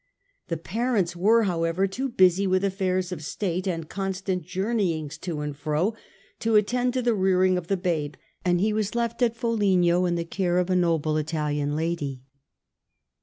The 0.47 0.57
parents 0.57 1.15
were, 1.15 1.43
however, 1.43 1.85
too 1.85 2.09
busy 2.09 2.47
with 2.47 2.63
affairs 2.63 3.11
of 3.11 3.21
state, 3.23 3.67
and 3.67 3.87
constant 3.87 4.41
journeyings 4.41 5.15
to 5.19 5.41
and 5.41 5.55
fro, 5.55 5.93
to 6.39 6.55
attend 6.55 6.95
to 6.95 7.03
the 7.03 7.13
rearing 7.13 7.55
of 7.55 7.67
the 7.67 7.77
babe, 7.77 8.15
and 8.43 8.59
he 8.59 8.73
was 8.73 8.95
left 8.95 9.21
at 9.21 9.35
Foligno 9.35 10.05
in 10.05 10.15
the 10.15 10.25
care 10.25 10.57
of 10.57 10.71
a 10.71 10.75
noble 10.75 11.17
Italian 11.17 11.75
lady. 11.75 12.23